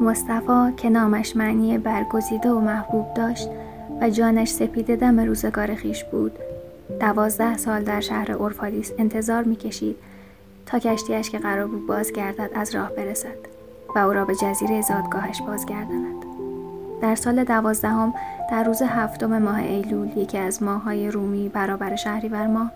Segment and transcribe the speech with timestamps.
[0.00, 3.48] مصطفی که نامش معنی برگزیده و محبوب داشت
[4.00, 6.32] و جانش سپید دم روزگار خیش بود.
[7.00, 9.96] دوازده سال در شهر اورفالیس انتظار می‌کشید
[10.66, 13.36] تا کشتیش که قرار بود بازگردد از راه برسد
[13.96, 16.24] و او را به جزیره زادگاهش بازگرداند.
[17.02, 18.14] در سال دوازدهم
[18.50, 22.72] در روز هفتم ماه ایلول یکی از ماههای رومی برابر شهریور ماه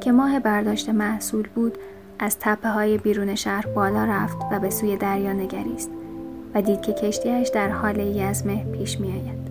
[0.00, 1.78] که ماه برداشت محصول بود
[2.18, 5.90] از تپه های بیرون شهر بالا رفت و به سوی دریا نگریست.
[6.56, 9.46] و دید که کشتیش در حال یزمه پیش می آید.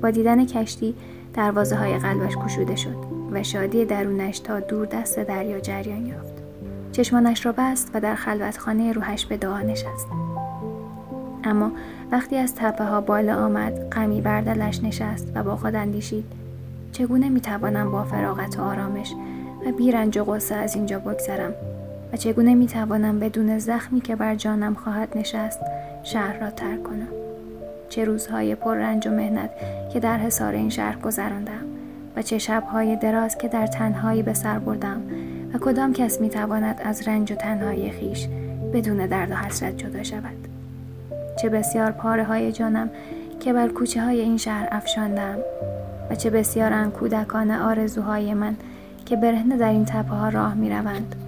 [0.00, 0.94] با دیدن کشتی
[1.34, 2.96] دروازه های قلبش گشوده شد
[3.32, 6.32] و شادی درونش تا دور دست دریا جریان یافت.
[6.92, 10.06] چشمانش را بست و در خلوتخانه روحش به دعا نشست.
[11.44, 11.72] اما
[12.10, 16.24] وقتی از تپه ها بالا آمد غمی بر دلش نشست و با خود اندیشید
[16.92, 19.14] چگونه می‌توانم با فراغت و آرامش
[19.66, 21.54] و بیرنج و غصه از اینجا بگذرم
[22.12, 25.60] و چگونه می‌توانم بدون زخمی که بر جانم خواهد نشست
[26.02, 27.08] شهر را ترک کنم؟
[27.88, 29.50] چه روزهای پر رنج و مهنت
[29.92, 31.64] که در حصار این شهر گذراندم
[32.16, 35.02] و چه شبهای دراز که در تنهایی به سر بردم
[35.54, 38.28] و کدام کس می‌تواند از رنج و تنهایی خیش
[38.72, 40.48] بدون درد و حسرت جدا شود؟
[41.42, 42.90] چه بسیار پاره های جانم
[43.40, 45.38] که بر کوچه های این شهر افشاندم
[46.10, 48.56] و چه بسیار کودکان آرزوهای من
[49.06, 51.21] که برهنه در این تپه ها راه می روند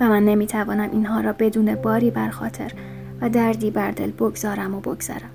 [0.00, 2.72] و من نمی توانم اینها را بدون باری بر خاطر
[3.20, 5.30] و دردی بر دل بگذارم و بگذارم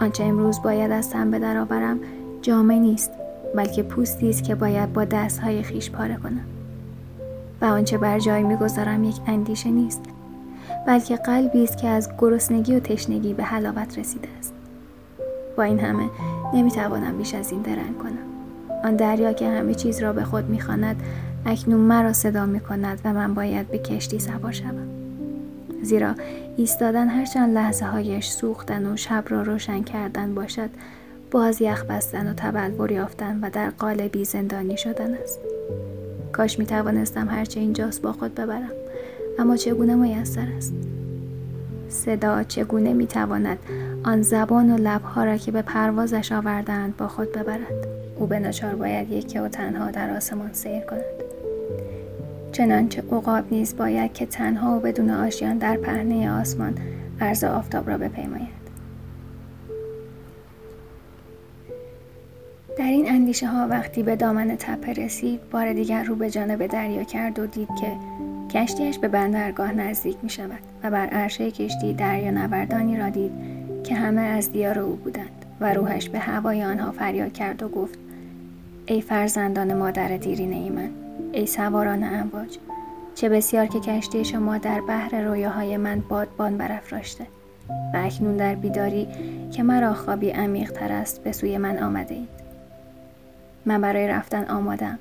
[0.00, 2.00] آنچه امروز باید از تن به درآورم
[2.42, 3.10] جامه نیست
[3.56, 6.44] بلکه پوستی است که باید با دستهای خیش پاره کنم.
[7.60, 10.02] و آنچه بر جای می‌گذارم یک اندیشه نیست
[10.86, 14.54] بلکه قلبی است که از گرسنگی و تشنگی به حلاوت رسیده است.
[15.56, 16.10] با این همه
[16.54, 18.30] نمی‌توانم بیش از این درنگ کنم.
[18.84, 21.02] آن دریا که همه چیز را به خود می‌خواند
[21.46, 24.88] اکنون مرا صدا می‌کند و من باید به کشتی سوار شوم.
[25.82, 26.14] زیرا
[26.56, 30.70] ایستادن هرچند لحظه هایش سوختن و شب را روشن کردن باشد
[31.30, 35.38] باز یخ بستن و تبلور یافتن و در قالبی زندانی شدن است.
[36.32, 38.72] کاش می توانستم هرچه اینجاست با خود ببرم
[39.38, 40.74] اما چگونه میسر است؟
[41.88, 43.58] صدا چگونه می‌تواند
[44.04, 48.74] آن زبان و لبها را که به پروازش آوردند با خود ببرد؟ او به نچار
[48.74, 51.00] باید یکی و تنها در آسمان سیر کند.
[52.52, 56.74] چنانچه عقاب نیز باید که تنها و بدون آشیان در پهنه آسمان
[57.20, 58.60] عرض آفتاب را بپیماید.
[62.78, 67.04] در این اندیشه ها وقتی به دامن تپه رسید بار دیگر رو به جانب دریا
[67.04, 67.92] کرد و دید که
[68.58, 73.32] کشتیش به بندرگاه نزدیک می شود و بر عرشه کشتی دریا نوردانی را دید
[73.84, 77.98] که همه از دیار او بودند و روحش به هوای آنها فریاد کرد و گفت
[78.86, 80.90] ای فرزندان مادر دیرینه ای من
[81.32, 82.58] ای سواران امواج
[83.14, 87.26] چه بسیار که کشتی شما در بحر رویاهای من بادبان برافراشته
[87.94, 89.08] و اکنون در بیداری
[89.52, 92.28] که مرا خوابی عمیق تر است به سوی من آمده اید.
[93.66, 94.98] من برای رفتن آمادم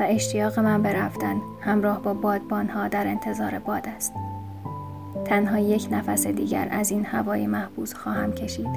[0.00, 4.12] و اشتیاق من به رفتن همراه با بادبانها در انتظار باد است.
[5.24, 8.68] تنها یک نفس دیگر از این هوای محبوس خواهم کشید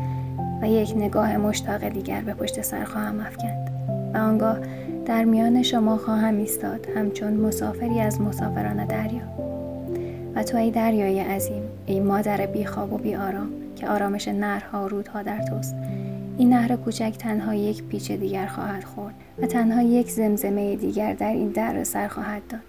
[0.61, 3.69] و یک نگاه مشتاق دیگر به پشت سر خواهم افکند
[4.13, 4.57] و آنگاه
[5.09, 6.87] در میان شما خواهم ایستاد.
[6.95, 9.21] همچون مسافری از مسافران دریا.
[10.35, 14.87] و تو ای دریای عظیم ای مادر بیخواب و بی آرام که آرامش نرها و
[14.87, 15.75] رودها در توست.
[16.37, 21.31] این نهر کوچک تنها یک پیچ دیگر خواهد خورد و تنها یک زمزمه دیگر در
[21.31, 22.61] این در سر خواهد داد.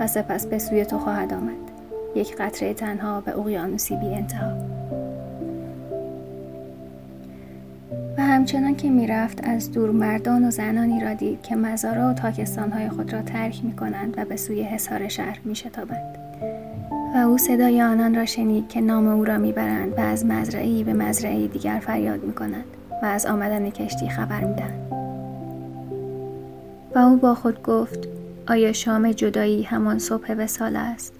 [0.00, 1.70] و سپس به سوی تو خواهد آمد.
[2.14, 4.71] یک قطره تنها به اقیانوسی بی انتها.
[8.22, 13.12] همچنان که می‌رفت از دور مردان و زنانی را دید که مزارا و تاکستانهای خود
[13.12, 16.18] را ترک می کنند و به سوی حصار شهر می شتابند.
[17.14, 20.92] و او صدای آنان را شنید که نام او را می‌برند و از مزرعی به
[20.92, 22.64] مزرعی دیگر فریاد می کنند
[23.02, 24.92] و از آمدن کشتی خبر می‌دهند
[26.94, 28.08] و او با خود گفت
[28.48, 31.12] آیا شام جدایی همان صبح وسال است؟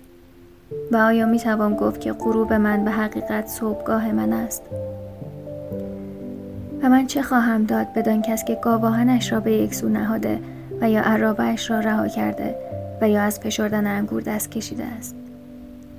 [0.92, 4.62] و آیا می توان گفت که غروب من به حقیقت صبحگاه من است؟
[6.82, 10.40] و من چه خواهم داد بدان کس که گاواهنش را به یک سو نهاده
[10.80, 12.54] و یا عرابهش را رها کرده
[13.00, 15.14] و یا از فشردن انگور دست کشیده است.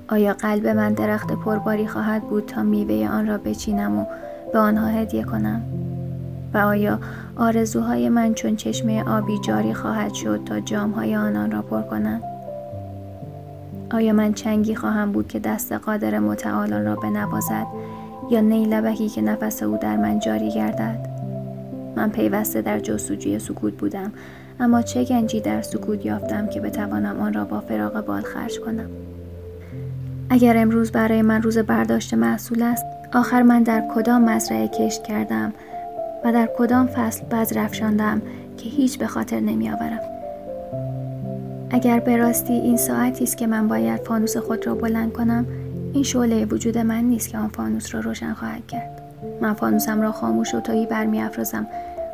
[0.07, 4.05] آیا قلب من درخت پرباری خواهد بود تا میوه آن را بچینم و
[4.53, 5.61] به آنها هدیه کنم؟
[6.53, 6.99] و آیا
[7.35, 12.21] آرزوهای من چون چشمه آبی جاری خواهد شد تا جامهای آنان را پر کنم؟
[13.91, 17.65] آیا من چنگی خواهم بود که دست قادر متعالان را بنوازد
[18.33, 21.09] یا نیلبکی که نفس او در من جاری گردد؟
[21.95, 24.11] من پیوسته در جستجوی سکوت بودم
[24.59, 28.89] اما چه گنجی در سکوت یافتم که بتوانم آن را با فراغ بال خرج کنم؟
[30.29, 35.53] اگر امروز برای من روز برداشت محصول است آخر من در کدام مزرعه کشت کردم
[36.25, 38.21] و در کدام فصل بذر افشاندم
[38.57, 39.99] که هیچ به خاطر نمیآورم
[41.69, 45.45] اگر به راستی این ساعتی است که من باید فانوس خود را بلند کنم
[45.93, 49.01] این شعله وجود من نیست که آن فانوس را روشن خواهد کرد.
[49.41, 51.67] من فانوسم را خاموش و تایی برمیافرازم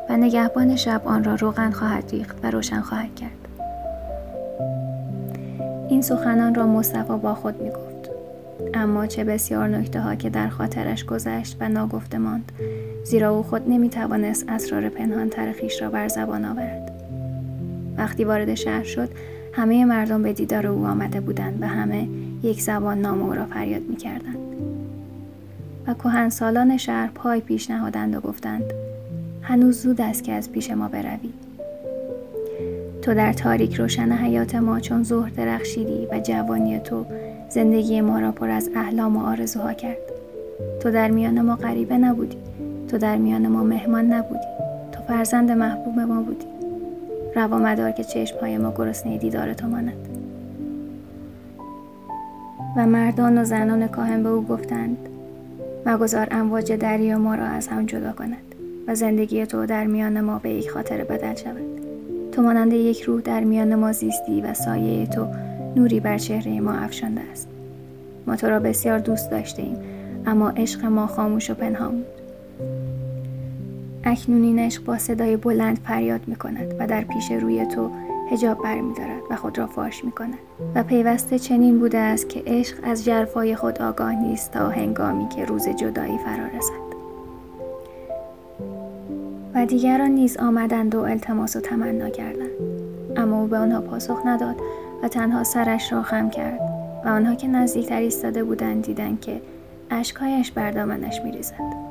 [0.08, 3.30] و نگهبان شب آن را روغن خواهد ریخت و روشن خواهد کرد.
[5.88, 8.10] این سخنان را مصطفی با خود می گفت.
[8.74, 12.52] اما چه بسیار نکته ها که در خاطرش گذشت و ناگفته ماند
[13.04, 16.92] زیرا او خود نمی توانست اسرار پنهان تر را بر زبان آورد.
[17.96, 19.08] وقتی وارد شهر شد
[19.52, 22.08] همه مردم به دیدار او آمده بودند و همه
[22.42, 24.36] یک زبان نام او را فریاد می کردند.
[25.86, 28.64] و سالان شهر پای پیش نهادند و گفتند
[29.42, 31.32] هنوز زود است که از پیش ما بروی.
[33.02, 37.06] تو در تاریک روشن حیات ما چون ظهر درخشیدی و جوانی تو
[37.48, 39.96] زندگی ما را پر از احلام و آرزوها کرد.
[40.82, 42.36] تو در میان ما غریبه نبودی
[42.88, 44.46] تو در میان ما مهمان نبودی
[44.92, 46.46] تو فرزند محبوب ما بودی.
[47.36, 50.19] روا مدار که چشمهای ما گرسنه دیدار تو ماند.
[52.76, 54.96] و مردان و زنان کاهن به او گفتند
[55.86, 58.54] مگذار امواج دریا ما را از هم جدا کند
[58.86, 61.80] و زندگی تو در میان ما به یک خاطر بدل شود.
[62.32, 65.26] تو مانند یک روح در میان ما زیستی و سایه تو
[65.76, 67.48] نوری بر چهره ما افشانده است.
[68.26, 69.76] ما تو را بسیار دوست داشته ایم
[70.26, 72.20] اما عشق ما خاموش و پنهان بود.
[74.04, 77.90] اکنون این عشق با صدای بلند فریاد می کند و در پیش روی تو
[78.30, 80.38] هجاب بر می دارد و خود را فاش می کند
[80.74, 85.44] و پیوسته چنین بوده است که عشق از جرفای خود آگاه نیست تا هنگامی که
[85.44, 86.90] روز جدایی فرا رسد.
[89.54, 92.50] و دیگران نیز آمدند و التماس و تمنا کردند.
[93.16, 94.56] اما او به آنها پاسخ نداد
[95.02, 96.60] و تنها سرش را خم کرد
[97.04, 99.40] و آنها که نزدیکتر ایستاده بودند دیدند که
[99.90, 101.90] اشکهایش بر دامنش میریزد.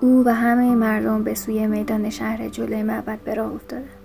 [0.00, 3.99] او و همه مردم به سوی میدان شهر جلوی معبد به راه افتادند.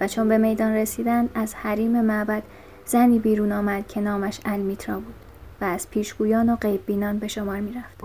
[0.00, 2.42] و چون به میدان رسیدند از حریم معبد
[2.86, 5.14] زنی بیرون آمد که نامش المیترا بود
[5.60, 8.00] و از پیشگویان و غیب بینان به شمار می‌رفت.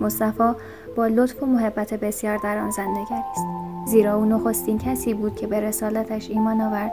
[0.00, 0.52] مصطفی
[0.96, 3.46] با لطف و محبت بسیار در آن زن نگریست.
[3.86, 6.92] زیرا او نخستین کسی بود که به رسالتش ایمان آورد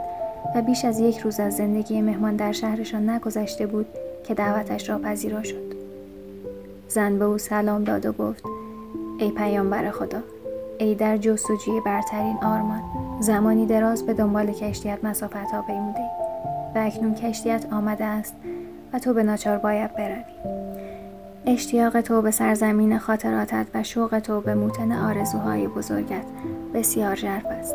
[0.54, 3.86] و بیش از یک روز از زندگی مهمان در شهرشان نگذشته بود
[4.24, 5.72] که دعوتش را پذیرا شد.
[6.88, 8.44] زن به او سلام داد و گفت
[9.18, 10.18] ای پیامبر خدا
[10.82, 12.82] ای در جستجوی برترین آرمان.
[13.20, 16.00] زمانی دراز به دنبال کشتیت مسافت ها پیموده
[16.74, 18.34] و اکنون کشتیت آمده است
[18.92, 20.24] و تو به ناچار باید بروی.
[21.46, 26.24] اشتیاق تو به سرزمین خاطراتت و شوق تو به موتن آرزوهای بزرگت
[26.74, 27.74] بسیار ژرف است.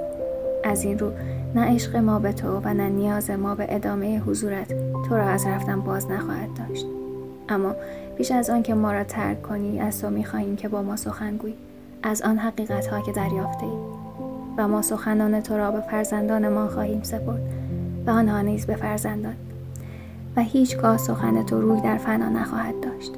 [0.63, 1.11] از این رو
[1.55, 4.73] نه عشق ما به تو و نه نیاز ما به ادامه حضورت
[5.09, 6.85] تو را از رفتن باز نخواهد داشت.
[7.49, 7.75] اما
[8.17, 11.37] بیش از آن که ما را ترک کنی از تو می‌خواهیم که با ما سخن
[11.37, 11.66] گویی.
[12.07, 13.77] از آن حقیقت ها که دریافته ای
[14.57, 17.41] و ما سخنان تو را به فرزندان ما خواهیم سپرد
[18.05, 19.35] و آنها نیز به فرزندان
[20.35, 23.11] و هیچگاه سخن تو روی در فنا نخواهد داشت.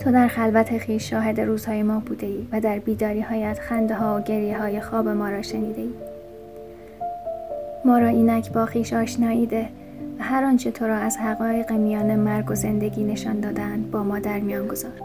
[0.00, 4.18] تو در خلوت خیش شاهد روزهای ما بوده ای و در بیداری هایت خنده ها
[4.18, 5.92] و گریه های خواب ما را شنیده ای
[7.84, 9.68] ما را اینک با خیش آشنایی ده
[10.18, 14.18] و هر آنچه تو را از حقایق میان مرگ و زندگی نشان دادند با ما
[14.18, 15.02] در میان گذار.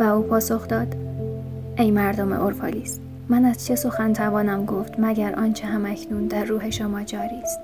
[0.00, 0.96] و او پاسخ داد
[1.78, 7.02] ای مردم اورفالیس من از چه سخن توانم گفت مگر آنچه همکنون در روح شما
[7.02, 7.60] جاری است